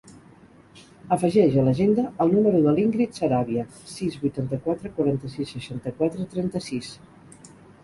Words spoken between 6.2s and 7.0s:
trenta-sis.